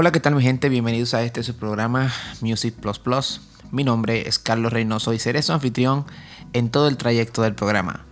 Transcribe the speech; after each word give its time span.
Hola, 0.00 0.12
¿qué 0.12 0.20
tal 0.20 0.36
mi 0.36 0.44
gente? 0.44 0.68
Bienvenidos 0.68 1.12
a 1.12 1.24
este 1.24 1.42
su 1.42 1.56
programa 1.56 2.12
Music 2.40 2.72
Plus 2.72 3.00
Plus. 3.00 3.40
Mi 3.72 3.82
nombre 3.82 4.28
es 4.28 4.38
Carlos 4.38 4.72
Reynoso 4.72 5.12
y 5.12 5.18
seré 5.18 5.42
su 5.42 5.52
anfitrión 5.52 6.06
en 6.52 6.70
todo 6.70 6.86
el 6.86 6.96
trayecto 6.96 7.42
del 7.42 7.56
programa. 7.56 8.04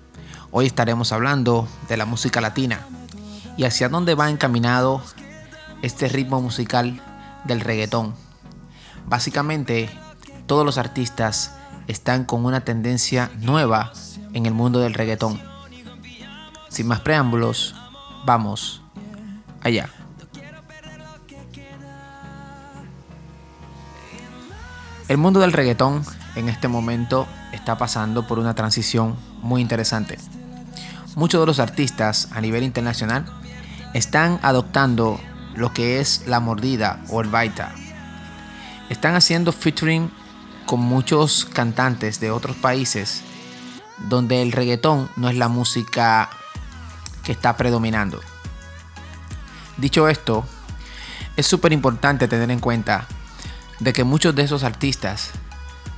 Hoy 0.50 0.66
estaremos 0.66 1.12
hablando 1.12 1.68
de 1.88 1.96
la 1.96 2.04
música 2.04 2.40
latina 2.40 2.84
y 3.56 3.66
hacia 3.66 3.88
dónde 3.88 4.16
va 4.16 4.28
encaminado 4.28 5.00
este 5.82 6.08
ritmo 6.08 6.42
musical 6.42 7.00
del 7.44 7.60
reggaetón. 7.60 8.16
Básicamente, 9.06 9.88
todos 10.48 10.66
los 10.66 10.78
artistas 10.78 11.54
están 11.86 12.24
con 12.24 12.44
una 12.44 12.64
tendencia 12.64 13.30
nueva 13.38 13.92
en 14.32 14.46
el 14.46 14.54
mundo 14.54 14.80
del 14.80 14.94
reggaetón. 14.94 15.40
Sin 16.68 16.88
más 16.88 16.98
preámbulos, 16.98 17.76
vamos 18.24 18.82
allá. 19.60 19.88
El 25.08 25.18
mundo 25.18 25.38
del 25.38 25.52
reggaetón 25.52 26.04
en 26.34 26.48
este 26.48 26.66
momento 26.66 27.28
está 27.52 27.78
pasando 27.78 28.26
por 28.26 28.40
una 28.40 28.54
transición 28.56 29.14
muy 29.40 29.62
interesante. 29.62 30.18
Muchos 31.14 31.40
de 31.40 31.46
los 31.46 31.60
artistas 31.60 32.28
a 32.32 32.40
nivel 32.40 32.64
internacional 32.64 33.24
están 33.94 34.40
adoptando 34.42 35.20
lo 35.54 35.72
que 35.72 36.00
es 36.00 36.26
la 36.26 36.40
mordida 36.40 37.04
o 37.08 37.20
el 37.20 37.28
baita. 37.28 37.72
Están 38.90 39.14
haciendo 39.14 39.52
featuring 39.52 40.10
con 40.66 40.80
muchos 40.80 41.44
cantantes 41.44 42.18
de 42.18 42.32
otros 42.32 42.56
países 42.56 43.22
donde 44.08 44.42
el 44.42 44.50
reggaetón 44.50 45.08
no 45.14 45.28
es 45.28 45.36
la 45.36 45.46
música 45.46 46.30
que 47.22 47.30
está 47.30 47.56
predominando. 47.56 48.20
Dicho 49.76 50.08
esto, 50.08 50.44
es 51.36 51.46
súper 51.46 51.72
importante 51.72 52.26
tener 52.26 52.50
en 52.50 52.58
cuenta 52.58 53.06
de 53.80 53.92
que 53.92 54.04
muchos 54.04 54.34
de 54.34 54.42
esos 54.42 54.64
artistas 54.64 55.30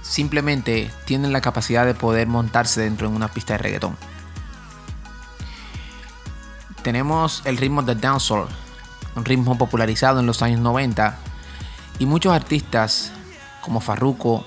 simplemente 0.03 0.91
tienen 1.05 1.33
la 1.33 1.41
capacidad 1.41 1.87
de 1.87 1.95
poder 1.95 2.27
montarse 2.27 2.81
dentro 2.81 3.09
de 3.09 3.17
una 3.17 3.29
pista 3.29 3.55
de 3.55 3.59
reggaetón. 3.59 3.97
Tenemos 6.83 7.43
el 7.45 7.57
ritmo 7.57 7.83
de 7.83 7.95
dancehall, 7.95 8.49
un 9.15 9.25
ritmo 9.25 9.59
popularizado 9.59 10.21
en 10.21 10.27
los 10.27 10.43
años 10.43 10.61
90 10.61 11.19
y 11.99 12.07
muchos 12.07 12.33
artistas 12.33 13.13
como 13.61 13.81
Farruko, 13.81 14.45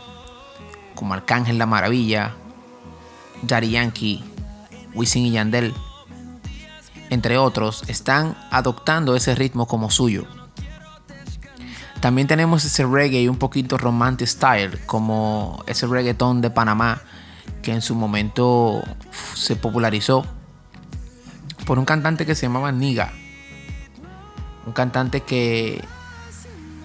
como 0.96 1.14
Arcángel 1.14 1.58
La 1.58 1.66
Maravilla, 1.66 2.36
Daddy 3.44 3.72
Yankee, 3.72 4.24
Wisin 4.94 5.26
y 5.26 5.32
Yandel, 5.32 5.74
entre 7.10 7.38
otros, 7.38 7.84
están 7.88 8.38
adoptando 8.52 9.18
ese 9.18 9.36
ritmo 9.36 9.68
como 9.68 9.92
suyo 9.92 10.26
también 12.02 12.28
tenemos 12.28 12.66
ese 12.66 12.84
reggae 12.84 13.30
un 13.30 13.38
poquito 13.38 13.78
romantic 13.78 14.28
style, 14.28 14.80
como 14.88 15.64
ese 15.68 15.86
reggaeton 15.86 16.42
de 16.42 16.50
Panamá 16.50 17.02
que 17.62 17.72
en 17.72 17.82
su 17.82 17.94
momento 17.94 18.82
se 19.36 19.56
popularizó 19.56 20.26
por 21.66 21.78
un 21.78 21.86
cantante 21.86 22.26
que 22.26 22.34
se 22.34 22.48
llamaba 22.48 22.72
Niga. 22.72 23.14
Un 24.66 24.74
cantante 24.74 25.22
que 25.22 25.84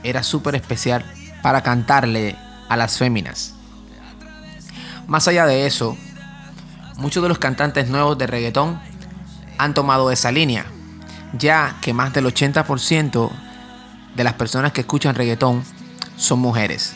era 0.02 0.22
súper 0.22 0.54
especial 0.54 1.04
para 1.42 1.62
cantarle 1.62 2.36
a 2.68 2.76
las 2.76 2.98
féminas. 2.98 3.54
Más 5.06 5.28
allá 5.28 5.46
de 5.46 5.66
eso, 5.66 5.96
muchos 6.98 7.22
de 7.22 7.30
los 7.30 7.38
cantantes 7.38 7.88
nuevos 7.88 8.18
de 8.18 8.26
reggaetón 8.26 8.78
han 9.56 9.72
tomado 9.72 10.10
esa 10.10 10.30
línea, 10.30 10.66
ya 11.32 11.76
que 11.80 11.94
más 11.94 12.12
del 12.12 12.26
80% 12.26 13.30
de 14.16 14.24
las 14.24 14.34
personas 14.34 14.72
que 14.72 14.80
escuchan 14.80 15.14
reggaetón 15.14 15.62
son 16.16 16.40
mujeres. 16.40 16.94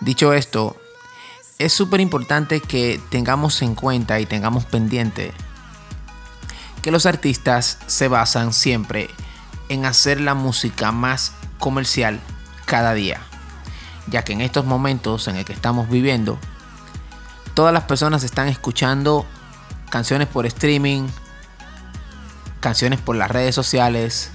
Dicho 0.00 0.32
esto, 0.32 0.76
es 1.58 1.72
súper 1.72 2.00
importante 2.00 2.60
que 2.60 3.00
tengamos 3.10 3.60
en 3.62 3.74
cuenta 3.74 4.20
y 4.20 4.26
tengamos 4.26 4.64
pendiente 4.64 5.32
que 6.82 6.90
los 6.90 7.06
artistas 7.06 7.78
se 7.86 8.08
basan 8.08 8.52
siempre 8.52 9.08
en 9.68 9.84
hacer 9.84 10.20
la 10.20 10.34
música 10.34 10.90
más 10.90 11.32
comercial 11.58 12.20
cada 12.64 12.94
día, 12.94 13.20
ya 14.08 14.24
que 14.24 14.32
en 14.32 14.40
estos 14.40 14.64
momentos 14.64 15.28
en 15.28 15.36
el 15.36 15.44
que 15.44 15.52
estamos 15.52 15.88
viviendo, 15.88 16.38
todas 17.54 17.72
las 17.72 17.84
personas 17.84 18.24
están 18.24 18.48
escuchando 18.48 19.24
canciones 19.90 20.26
por 20.26 20.46
streaming, 20.46 21.06
canciones 22.58 23.00
por 23.00 23.14
las 23.14 23.30
redes 23.30 23.54
sociales, 23.54 24.32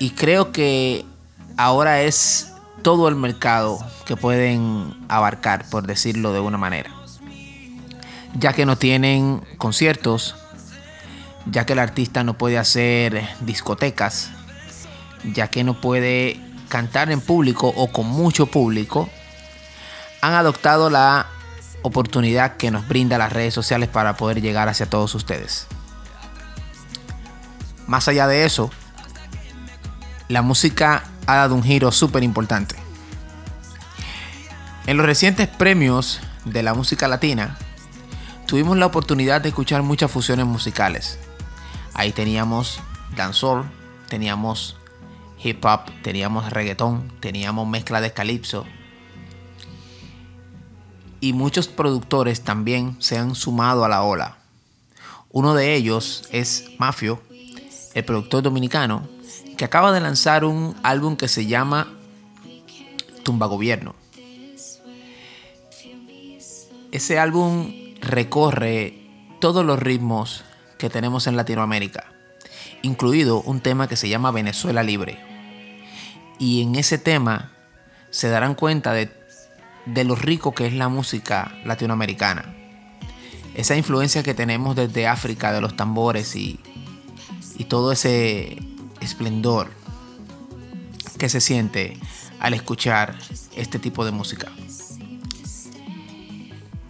y 0.00 0.10
creo 0.12 0.50
que 0.50 1.04
ahora 1.58 2.00
es 2.00 2.52
todo 2.82 3.06
el 3.06 3.16
mercado 3.16 3.78
que 4.06 4.16
pueden 4.16 4.96
abarcar, 5.08 5.66
por 5.70 5.86
decirlo 5.86 6.32
de 6.32 6.40
una 6.40 6.56
manera. 6.56 6.90
Ya 8.34 8.54
que 8.54 8.64
no 8.64 8.78
tienen 8.78 9.42
conciertos, 9.58 10.36
ya 11.44 11.66
que 11.66 11.74
el 11.74 11.78
artista 11.78 12.24
no 12.24 12.34
puede 12.34 12.56
hacer 12.56 13.28
discotecas, 13.42 14.30
ya 15.34 15.48
que 15.48 15.64
no 15.64 15.82
puede 15.82 16.40
cantar 16.68 17.10
en 17.10 17.20
público 17.20 17.68
o 17.76 17.92
con 17.92 18.06
mucho 18.06 18.46
público, 18.46 19.10
han 20.22 20.32
adoptado 20.32 20.88
la 20.88 21.26
oportunidad 21.82 22.56
que 22.56 22.70
nos 22.70 22.88
brinda 22.88 23.18
las 23.18 23.34
redes 23.34 23.52
sociales 23.52 23.90
para 23.90 24.16
poder 24.16 24.40
llegar 24.40 24.70
hacia 24.70 24.88
todos 24.88 25.14
ustedes. 25.14 25.66
Más 27.86 28.08
allá 28.08 28.26
de 28.26 28.46
eso, 28.46 28.70
la 30.30 30.42
música 30.42 31.02
ha 31.26 31.36
dado 31.36 31.56
un 31.56 31.62
giro 31.64 31.90
súper 31.90 32.22
importante. 32.22 32.76
En 34.86 34.96
los 34.96 35.04
recientes 35.04 35.48
premios 35.48 36.20
de 36.44 36.62
la 36.62 36.72
música 36.72 37.08
latina, 37.08 37.58
tuvimos 38.46 38.78
la 38.78 38.86
oportunidad 38.86 39.40
de 39.40 39.48
escuchar 39.48 39.82
muchas 39.82 40.08
fusiones 40.08 40.46
musicales. 40.46 41.18
Ahí 41.94 42.12
teníamos 42.12 42.80
dancehall, 43.16 43.68
teníamos 44.08 44.76
hip 45.42 45.64
hop, 45.64 45.90
teníamos 46.02 46.48
reggaetón, 46.52 47.10
teníamos 47.18 47.66
mezcla 47.66 48.00
de 48.00 48.12
calipso. 48.12 48.66
Y 51.18 51.32
muchos 51.32 51.66
productores 51.66 52.42
también 52.42 52.94
se 53.00 53.18
han 53.18 53.34
sumado 53.34 53.84
a 53.84 53.88
la 53.88 54.02
ola. 54.02 54.36
Uno 55.32 55.54
de 55.54 55.74
ellos 55.74 56.28
es 56.30 56.66
Mafio, 56.78 57.20
el 57.94 58.04
productor 58.04 58.44
dominicano, 58.44 59.08
que 59.60 59.66
acaba 59.66 59.92
de 59.92 60.00
lanzar 60.00 60.46
un 60.46 60.74
álbum 60.82 61.18
que 61.18 61.28
se 61.28 61.44
llama 61.44 61.86
Tumba 63.22 63.44
Gobierno. 63.44 63.94
Ese 66.92 67.18
álbum 67.18 67.70
recorre 68.00 68.94
todos 69.38 69.62
los 69.66 69.78
ritmos 69.78 70.44
que 70.78 70.88
tenemos 70.88 71.26
en 71.26 71.36
Latinoamérica, 71.36 72.06
incluido 72.80 73.42
un 73.42 73.60
tema 73.60 73.86
que 73.86 73.96
se 73.96 74.08
llama 74.08 74.30
Venezuela 74.30 74.82
Libre. 74.82 75.18
Y 76.38 76.62
en 76.62 76.76
ese 76.76 76.96
tema 76.96 77.52
se 78.08 78.30
darán 78.30 78.54
cuenta 78.54 78.94
de, 78.94 79.12
de 79.84 80.04
lo 80.04 80.14
rico 80.14 80.54
que 80.54 80.68
es 80.68 80.72
la 80.72 80.88
música 80.88 81.52
latinoamericana. 81.66 82.56
Esa 83.54 83.76
influencia 83.76 84.22
que 84.22 84.32
tenemos 84.32 84.74
desde 84.74 85.06
África, 85.06 85.52
de 85.52 85.60
los 85.60 85.76
tambores 85.76 86.34
y, 86.34 86.58
y 87.58 87.64
todo 87.64 87.92
ese 87.92 88.69
esplendor 89.00 89.70
que 91.18 91.28
se 91.28 91.40
siente 91.40 91.98
al 92.38 92.54
escuchar 92.54 93.14
este 93.54 93.78
tipo 93.78 94.04
de 94.04 94.10
música. 94.10 94.50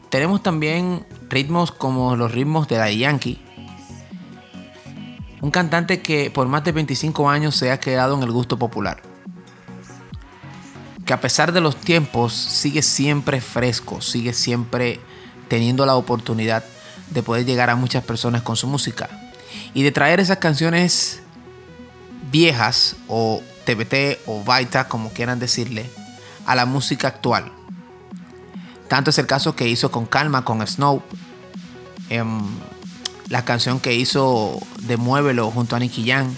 Tenemos 0.09 0.43
también 0.43 1.06
ritmos 1.28 1.71
como 1.71 2.16
los 2.16 2.32
ritmos 2.32 2.69
de 2.69 2.76
Daddy 2.76 2.98
Yankee, 2.98 3.41
un 5.41 5.50
cantante 5.50 6.03
que 6.03 6.31
por 6.31 6.48
más 6.48 6.65
de 6.65 6.72
25 6.72 7.31
años 7.31 7.56
se 7.56 7.71
ha 7.71 7.81
quedado 7.81 8.16
en 8.16 8.22
el 8.22 8.31
gusto 8.31 8.59
popular, 8.59 9.03
que 11.04 11.13
a 11.13 11.21
pesar 11.21 11.53
de 11.53 11.60
los 11.60 11.77
tiempos 11.77 12.33
sigue 12.33 12.83
siempre 12.83 13.41
fresco, 13.41 14.01
sigue 14.01 14.33
siempre 14.33 15.01
teniendo 15.48 15.86
la 15.86 15.97
oportunidad 15.97 16.65
de 17.10 17.22
poder 17.22 17.45
llegar 17.45 17.71
a 17.71 17.77
muchas 17.77 18.04
personas 18.04 18.42
con 18.42 18.56
su 18.56 18.66
música 18.66 19.09
y 19.74 19.83
de 19.83 19.92
traer 19.92 20.21
esas 20.21 20.39
canciones 20.39 21.19
viejas 22.30 22.97
o 23.09 23.42
TBT 23.65 24.21
o 24.27 24.42
Baita, 24.42 24.88
como 24.88 25.10
quieran 25.10 25.38
decirle, 25.38 25.88
a 26.47 26.54
la 26.54 26.66
música 26.66 27.09
actual. 27.09 27.53
Tanto 28.88 29.10
es 29.10 29.18
el 29.18 29.27
caso 29.27 29.54
que 29.54 29.68
hizo 29.68 29.91
con 29.91 30.06
Calma, 30.06 30.44
con 30.44 30.66
Snow, 30.66 31.03
em, 32.09 32.41
la 33.28 33.44
canción 33.44 33.78
que 33.78 33.94
hizo 33.94 34.59
de 34.80 34.97
Muévelo 34.97 35.50
junto 35.50 35.77
a 35.77 35.78
Nicky 35.78 36.09
Jam. 36.09 36.34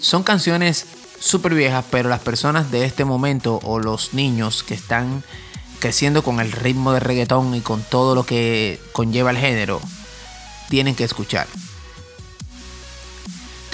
Son 0.00 0.22
canciones 0.22 0.86
súper 1.18 1.54
viejas, 1.54 1.84
pero 1.90 2.08
las 2.08 2.20
personas 2.20 2.70
de 2.70 2.84
este 2.84 3.04
momento 3.04 3.60
o 3.62 3.78
los 3.78 4.14
niños 4.14 4.62
que 4.62 4.74
están 4.74 5.22
creciendo 5.78 6.22
con 6.22 6.40
el 6.40 6.52
ritmo 6.52 6.92
de 6.92 7.00
reggaetón 7.00 7.54
y 7.54 7.60
con 7.60 7.82
todo 7.82 8.14
lo 8.14 8.24
que 8.24 8.80
conlleva 8.92 9.30
el 9.30 9.36
género, 9.36 9.80
tienen 10.68 10.94
que 10.94 11.04
escuchar. 11.04 11.46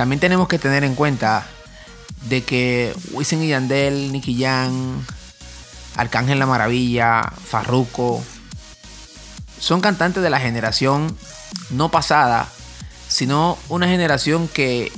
También 0.02 0.18
tenemos 0.18 0.48
que 0.48 0.58
tener 0.58 0.82
en 0.82 0.96
cuenta 0.96 1.46
de 2.22 2.42
que 2.42 2.92
Wisin 3.12 3.40
y 3.40 3.46
Yandel, 3.46 4.10
Nicky 4.10 4.36
Jam, 4.36 5.00
Arcángel 5.96 6.40
La 6.40 6.46
Maravilla, 6.46 7.22
Farruko, 7.22 8.20
son 9.60 9.80
cantantes 9.80 10.20
de 10.20 10.28
la 10.28 10.40
generación 10.40 11.16
no 11.70 11.92
pasada, 11.92 12.48
sino 13.06 13.56
una 13.68 13.86
generación 13.86 14.48
que 14.48 14.90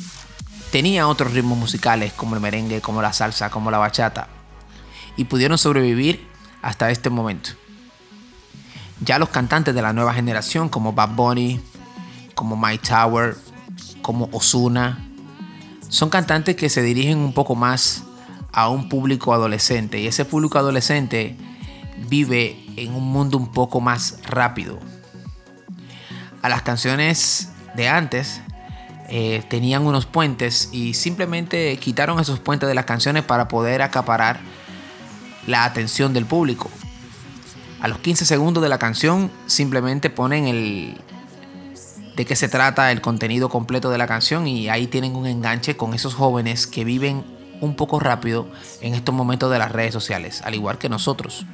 tenía 0.73 1.07
otros 1.07 1.35
ritmos 1.35 1.59
musicales 1.59 2.15
como 2.15 2.35
el 2.35 2.41
merengue, 2.41 2.81
como 2.81 3.03
la 3.03 3.13
salsa, 3.13 3.51
como 3.51 3.71
la 3.71 3.77
bachata, 3.77 4.29
y 5.19 5.25
pudieron 5.25 5.59
sobrevivir 5.59 6.27
hasta 6.63 6.91
este 6.91 7.11
momento. 7.11 7.51
Ya 9.01 9.19
los 9.19 9.29
cantantes 9.29 9.75
de 9.75 9.83
la 9.83 9.93
nueva 9.93 10.15
generación 10.15 10.71
como 10.71 10.95
Bad 10.95 11.11
Bunny, 11.11 11.61
como 12.35 12.57
Mike 12.57 12.89
Tower, 12.89 13.37
como 14.05 14.29
Osuna, 14.33 14.99
son 15.89 16.11
cantantes 16.11 16.57
que 16.57 16.69
se 16.69 16.83
dirigen 16.83 17.17
un 17.17 17.33
poco 17.33 17.55
más 17.55 18.05
a 18.53 18.69
un 18.69 18.91
público 18.91 19.33
adolescente 19.33 19.99
y 19.99 20.07
ese 20.07 20.27
público 20.27 20.59
adolescente 20.59 21.39
vive 22.11 22.63
en 22.77 22.95
un 22.95 23.11
mundo 23.11 23.39
un 23.39 23.51
poco 23.51 23.81
más 23.81 24.19
rápido. 24.27 24.79
A 26.43 26.51
las 26.51 26.61
canciones 26.61 27.49
de 27.77 27.89
antes 27.89 28.43
eh, 29.09 29.43
tenían 29.49 29.87
unos 29.87 30.05
puentes 30.05 30.69
y 30.71 30.93
simplemente 30.93 31.75
quitaron 31.79 32.21
esos 32.21 32.41
puentes 32.41 32.69
de 32.69 32.75
las 32.75 32.85
canciones 32.85 33.25
para 33.25 33.49
poder 33.49 33.81
acaparar 33.81 34.39
la 35.47 35.65
atención 35.65 36.13
del 36.13 36.27
público. 36.27 36.69
A 37.81 37.89
los 37.89 38.01
15 38.01 38.27
segundos 38.27 38.63
de 38.63 38.69
la 38.69 38.79
canción 38.79 39.31
simplemente 39.47 40.11
ponen 40.11 40.47
el, 40.47 41.01
de 42.17 42.25
qué 42.25 42.37
se 42.37 42.49
trata 42.49 42.93
el 42.93 43.01
contenido 43.01 43.49
completo 43.49 43.91
de 43.91 43.99
la 43.99 44.07
canción 44.07 44.47
y 44.47 44.69
ahí 44.69 44.87
tienen 44.87 45.17
un 45.17 45.27
enganche 45.27 45.77
con 45.77 45.95
esos 45.95 46.15
jóvenes 46.15 46.67
que 46.67 46.85
viven 46.85 47.25
un 47.61 47.75
poco 47.75 47.99
rápido 47.99 48.49
en 48.81 48.95
estos 48.95 49.15
momentos 49.15 49.51
de 49.51 49.59
las 49.59 49.73
redes 49.73 49.93
sociales, 49.93 50.43
al 50.43 50.55
igual 50.55 50.79
que 50.79 50.89
nosotros. 50.89 51.45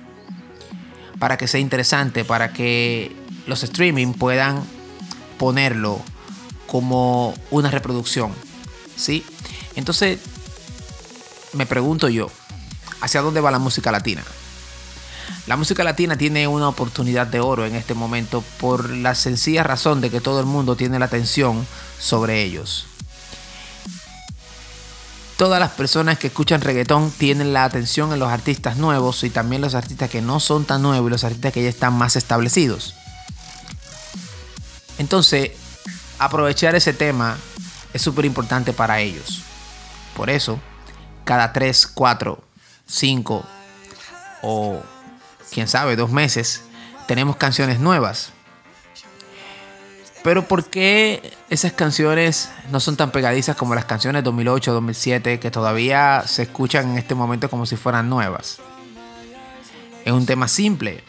Para 1.19 1.37
que 1.37 1.49
sea 1.49 1.61
interesante, 1.61 2.25
para 2.25 2.53
que 2.53 3.15
los 3.47 3.63
streaming 3.63 4.13
puedan 4.15 4.63
ponerlo 5.39 6.01
como 6.67 7.35
una 7.51 7.71
reproducción. 7.71 8.33
¿Sí? 8.97 9.25
Entonces, 9.77 10.21
me 11.55 11.65
pregunto 11.67 12.09
yo, 12.09 12.31
¿hacia 13.01 13.23
dónde 13.23 13.41
va 13.41 13.51
la 13.51 13.59
música 13.59 13.91
latina? 13.91 14.23
La 15.51 15.57
música 15.57 15.83
latina 15.83 16.17
tiene 16.17 16.47
una 16.47 16.69
oportunidad 16.69 17.27
de 17.27 17.41
oro 17.41 17.67
en 17.67 17.75
este 17.75 17.93
momento 17.93 18.45
por 18.61 18.89
la 18.89 19.17
sencilla 19.17 19.65
razón 19.65 20.01
de 20.01 20.09
que 20.09 20.21
todo 20.21 20.39
el 20.39 20.47
mundo 20.47 20.77
tiene 20.77 21.01
la 21.01 21.07
atención 21.07 21.67
sobre 21.99 22.45
ellos. 22.45 22.87
Todas 25.37 25.59
las 25.59 25.73
personas 25.73 26.19
que 26.19 26.29
escuchan 26.29 26.61
reggaetón 26.61 27.11
tienen 27.11 27.53
la 27.53 27.65
atención 27.65 28.13
en 28.13 28.21
los 28.21 28.31
artistas 28.31 28.77
nuevos 28.77 29.25
y 29.25 29.31
también 29.31 29.61
los 29.61 29.75
artistas 29.75 30.09
que 30.09 30.23
no 30.23 30.39
son 30.39 30.67
tan 30.67 30.83
nuevos 30.83 31.09
y 31.09 31.11
los 31.11 31.25
artistas 31.25 31.53
que 31.53 31.65
ya 31.65 31.69
están 31.69 31.95
más 31.95 32.15
establecidos. 32.15 32.95
Entonces, 34.99 35.51
aprovechar 36.21 36.77
ese 36.77 36.93
tema 36.93 37.37
es 37.93 38.01
súper 38.01 38.25
importante 38.25 38.73
para 38.73 39.01
ellos. 39.01 39.43
Por 40.15 40.31
eso, 40.31 40.61
cada 41.25 41.53
3, 41.53 41.89
4, 41.89 42.41
5 42.87 43.45
o 44.43 44.81
quién 45.51 45.69
sabe, 45.69 45.97
dos 45.97 46.11
meses, 46.11 46.63
tenemos 47.07 47.37
canciones 47.37 47.81
nuevas. 47.81 48.33
Pero 50.23 50.47
¿por 50.47 50.67
qué 50.67 51.33
esas 51.49 51.73
canciones 51.73 52.51
no 52.71 52.79
son 52.79 52.97
tan 52.97 53.11
pegadizas 53.11 53.57
como 53.57 53.75
las 53.75 53.87
canciones 53.87 54.23
2008, 54.23 54.73
2007, 54.73 55.41
que 55.41 55.51
todavía 55.51 56.25
se 56.27 56.43
escuchan 56.43 56.91
en 56.91 56.99
este 56.99 57.15
momento 57.15 57.49
como 57.49 57.65
si 57.65 57.77
fueran 57.77 58.11
nuevas? 58.11 58.59
Es 60.05 60.13
un 60.13 60.27
tema 60.27 60.47
simple. 60.47 61.03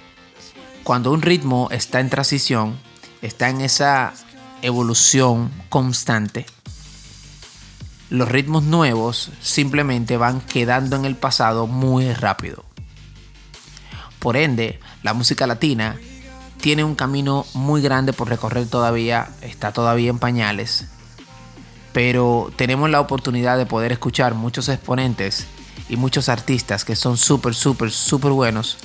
Cuando 0.84 1.12
un 1.12 1.22
ritmo 1.22 1.68
está 1.72 2.00
en 2.00 2.10
transición, 2.10 2.80
está 3.22 3.50
en 3.50 3.62
esa 3.62 4.14
evolución 4.62 5.52
constante, 5.70 6.46
los 8.12 8.28
ritmos 8.28 8.64
nuevos 8.64 9.32
simplemente 9.42 10.18
van 10.18 10.42
quedando 10.42 10.98
en 10.98 11.06
el 11.06 11.16
pasado 11.16 11.66
muy 11.66 12.14
rápido. 12.14 12.70
Por 14.21 14.38
ende, 14.38 14.79
la 15.01 15.15
música 15.15 15.47
latina 15.47 16.00
tiene 16.62 16.83
un 16.83 16.94
camino 16.94 17.44
muy 17.56 17.81
grande 17.81 18.13
por 18.13 18.29
recorrer 18.29 18.68
todavía, 18.68 19.31
está 19.41 19.73
todavía 19.73 20.12
en 20.12 20.19
pañales, 20.19 20.85
pero 21.91 22.51
tenemos 22.56 22.91
la 22.91 23.00
oportunidad 23.00 23.57
de 23.57 23.65
poder 23.65 23.91
escuchar 23.91 24.35
muchos 24.35 24.69
exponentes 24.69 25.47
y 25.89 25.97
muchos 25.97 26.29
artistas 26.29 26.85
que 26.85 26.95
son 26.95 27.18
súper, 27.18 27.56
súper, 27.56 27.89
súper 27.89 28.31
buenos 28.31 28.77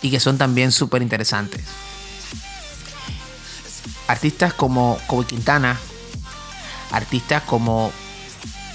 y 0.00 0.10
que 0.10 0.18
son 0.18 0.38
también 0.38 0.72
súper 0.72 1.02
interesantes. 1.02 1.66
Artistas 4.08 4.54
como 4.54 4.98
Kobe 5.06 5.26
Quintana, 5.26 5.78
artistas 6.90 7.42
como 7.42 7.92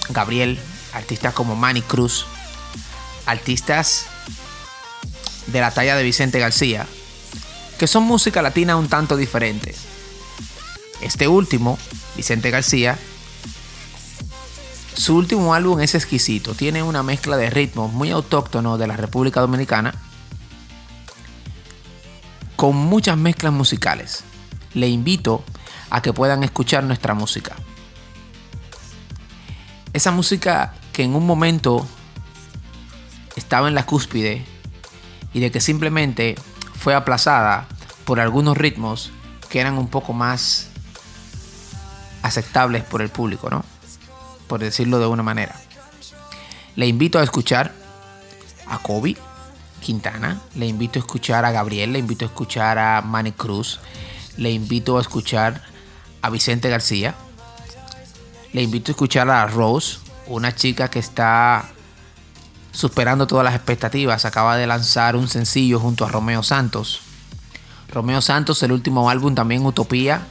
Gabriel, 0.09 0.59
artistas 0.93 1.33
como 1.33 1.55
Manny 1.55 1.81
Cruz, 1.81 2.27
artistas 3.25 4.05
de 5.51 5.61
la 5.61 5.71
talla 5.71 5.95
de 5.95 6.03
Vicente 6.03 6.39
García, 6.39 6.87
que 7.77 7.87
son 7.87 8.03
música 8.03 8.41
latina 8.41 8.75
un 8.75 8.87
tanto 8.87 9.15
diferente. 9.15 9.75
Este 11.01 11.27
último, 11.27 11.77
Vicente 12.15 12.51
García, 12.51 12.97
su 14.93 15.15
último 15.15 15.53
álbum 15.53 15.79
es 15.79 15.95
exquisito, 15.95 16.53
tiene 16.55 16.83
una 16.83 17.03
mezcla 17.03 17.37
de 17.37 17.49
ritmos 17.49 17.93
muy 17.93 18.11
autóctonos 18.11 18.77
de 18.77 18.87
la 18.87 18.97
República 18.97 19.39
Dominicana, 19.39 19.95
con 22.55 22.75
muchas 22.75 23.17
mezclas 23.17 23.53
musicales. 23.53 24.23
Le 24.73 24.89
invito 24.89 25.43
a 25.89 26.01
que 26.01 26.11
puedan 26.11 26.43
escuchar 26.43 26.83
nuestra 26.83 27.13
música. 27.13 27.55
Esa 29.93 30.11
música 30.11 30.73
que 30.91 31.03
en 31.03 31.15
un 31.15 31.25
momento 31.25 31.87
estaba 33.37 33.69
en 33.69 33.75
la 33.75 33.85
cúspide 33.85 34.45
y 35.33 35.39
de 35.39 35.51
que 35.51 35.61
simplemente 35.61 36.35
fue 36.75 36.95
aplazada 36.95 37.67
por 38.05 38.19
algunos 38.19 38.57
ritmos 38.57 39.11
que 39.49 39.59
eran 39.59 39.77
un 39.77 39.87
poco 39.87 40.13
más 40.13 40.69
aceptables 42.21 42.83
por 42.83 43.01
el 43.01 43.09
público, 43.09 43.49
¿no? 43.49 43.63
Por 44.47 44.59
decirlo 44.59 44.99
de 44.99 45.07
una 45.07 45.23
manera. 45.23 45.55
Le 46.75 46.87
invito 46.87 47.19
a 47.19 47.23
escuchar 47.23 47.73
a 48.67 48.77
Kobe 48.79 49.17
Quintana, 49.81 50.41
le 50.55 50.67
invito 50.67 50.99
a 50.99 51.01
escuchar 51.01 51.45
a 51.45 51.51
Gabriel, 51.51 51.93
le 51.93 51.99
invito 51.99 52.25
a 52.25 52.27
escuchar 52.27 52.77
a 52.77 53.01
Manny 53.01 53.31
Cruz, 53.31 53.79
le 54.37 54.51
invito 54.51 54.97
a 54.97 55.01
escuchar 55.01 55.61
a 56.21 56.29
Vicente 56.29 56.69
García, 56.69 57.15
le 58.53 58.61
invito 58.61 58.91
a 58.91 58.93
escuchar 58.93 59.29
a 59.29 59.45
Rose, 59.47 59.99
una 60.27 60.55
chica 60.55 60.89
que 60.89 60.99
está 60.99 61.69
superando 62.79 63.27
todas 63.27 63.43
las 63.43 63.55
expectativas, 63.55 64.23
acaba 64.23 64.55
de 64.55 64.65
lanzar 64.65 65.17
un 65.17 65.27
sencillo 65.27 65.81
junto 65.81 66.05
a 66.05 66.07
Romeo 66.07 66.43
Santos. 66.43 67.01
Romeo 67.89 68.21
Santos, 68.21 68.63
el 68.63 68.71
último 68.71 69.09
álbum 69.09 69.35
también 69.35 69.65
Utopía. 69.65 70.25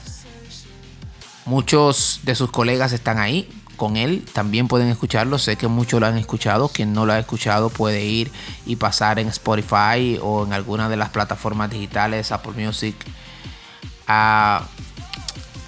Muchos 1.44 2.20
de 2.22 2.34
sus 2.34 2.50
colegas 2.50 2.92
están 2.92 3.18
ahí 3.18 3.50
con 3.76 3.98
él, 3.98 4.24
también 4.32 4.66
pueden 4.66 4.88
escucharlo, 4.88 5.38
sé 5.38 5.56
que 5.56 5.68
muchos 5.68 6.00
lo 6.00 6.06
han 6.06 6.16
escuchado, 6.16 6.68
quien 6.68 6.94
no 6.94 7.04
lo 7.04 7.12
ha 7.12 7.18
escuchado 7.18 7.68
puede 7.68 8.06
ir 8.06 8.32
y 8.64 8.76
pasar 8.76 9.18
en 9.18 9.28
Spotify 9.28 10.18
o 10.22 10.46
en 10.46 10.54
alguna 10.54 10.88
de 10.88 10.96
las 10.96 11.10
plataformas 11.10 11.70
digitales, 11.70 12.32
Apple 12.32 12.52
Music, 12.56 12.96
a 14.06 14.62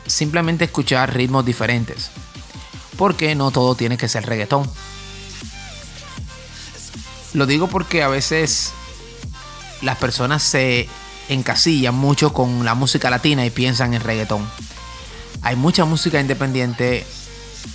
simplemente 0.06 0.64
escuchar 0.64 1.14
ritmos 1.14 1.44
diferentes, 1.44 2.10
porque 2.96 3.34
no 3.34 3.50
todo 3.50 3.74
tiene 3.74 3.98
que 3.98 4.08
ser 4.08 4.24
reggaetón 4.24 4.68
lo 7.32 7.46
digo 7.46 7.68
porque 7.68 8.02
a 8.02 8.08
veces 8.08 8.72
las 9.82 9.96
personas 9.96 10.42
se 10.42 10.88
encasillan 11.28 11.94
mucho 11.94 12.32
con 12.32 12.64
la 12.64 12.74
música 12.74 13.08
latina 13.10 13.46
y 13.46 13.50
piensan 13.50 13.94
en 13.94 14.02
reggaetón. 14.02 14.48
Hay 15.42 15.56
mucha 15.56 15.84
música 15.84 16.20
independiente, 16.20 17.06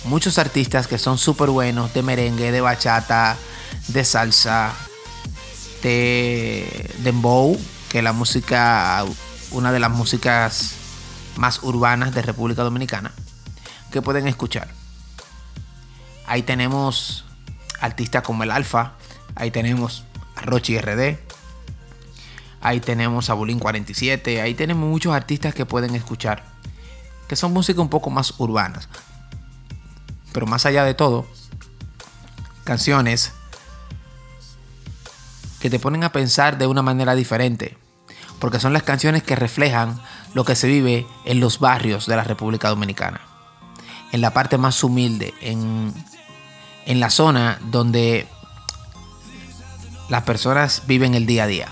muchos 0.04 0.38
artistas 0.38 0.86
que 0.86 0.98
son 0.98 1.18
súper 1.18 1.50
buenos, 1.50 1.92
de 1.94 2.02
merengue, 2.02 2.52
de 2.52 2.60
bachata, 2.60 3.36
de 3.88 4.04
salsa, 4.04 4.72
de 5.82 6.94
dembow, 6.98 7.58
que 7.88 7.98
es 7.98 8.04
la 8.04 8.12
música, 8.12 9.04
una 9.50 9.72
de 9.72 9.80
las 9.80 9.90
músicas 9.90 10.74
más 11.36 11.62
urbanas 11.62 12.14
de 12.14 12.22
República 12.22 12.62
Dominicana, 12.62 13.12
que 13.90 14.02
pueden 14.02 14.28
escuchar. 14.28 14.68
Ahí 16.26 16.42
tenemos 16.42 17.24
artistas 17.80 18.22
como 18.22 18.42
el 18.42 18.50
Alfa, 18.50 18.92
Ahí 19.36 19.50
tenemos 19.50 20.04
a 20.34 20.42
Rochi 20.42 20.78
RD. 20.78 21.18
Ahí 22.62 22.80
tenemos 22.80 23.30
a 23.30 23.34
Bulín 23.34 23.58
47. 23.58 24.40
Ahí 24.40 24.54
tenemos 24.54 24.88
muchos 24.88 25.14
artistas 25.14 25.54
que 25.54 25.66
pueden 25.66 25.94
escuchar. 25.94 26.42
Que 27.28 27.36
son 27.36 27.52
música 27.52 27.80
un 27.80 27.90
poco 27.90 28.10
más 28.10 28.34
urbanas. 28.38 28.88
Pero 30.32 30.46
más 30.46 30.66
allá 30.66 30.84
de 30.84 30.94
todo, 30.94 31.26
canciones 32.64 33.32
que 35.60 35.70
te 35.70 35.78
ponen 35.78 36.04
a 36.04 36.12
pensar 36.12 36.58
de 36.58 36.66
una 36.66 36.82
manera 36.82 37.14
diferente, 37.14 37.78
porque 38.38 38.60
son 38.60 38.72
las 38.72 38.82
canciones 38.82 39.22
que 39.22 39.36
reflejan 39.36 40.00
lo 40.34 40.44
que 40.44 40.54
se 40.54 40.66
vive 40.66 41.06
en 41.24 41.40
los 41.40 41.58
barrios 41.58 42.06
de 42.06 42.16
la 42.16 42.24
República 42.24 42.68
Dominicana, 42.68 43.20
en 44.12 44.20
la 44.20 44.32
parte 44.32 44.58
más 44.58 44.84
humilde, 44.84 45.32
en, 45.40 45.94
en 46.84 47.00
la 47.00 47.08
zona 47.08 47.58
donde 47.70 48.26
las 50.08 50.22
personas 50.22 50.82
viven 50.86 51.14
el 51.14 51.26
día 51.26 51.44
a 51.44 51.46
día. 51.46 51.68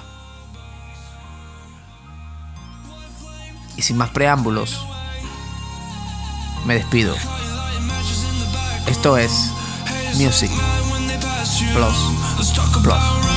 Y 3.77 3.83
sin 3.83 3.97
más 3.97 4.11
preámbulos, 4.11 4.87
me 6.67 6.75
despido. 6.75 7.15
Esto 8.87 9.17
es 9.17 9.51
Music 10.17 10.51
Plus 11.75 11.97
Plus. 12.83 13.34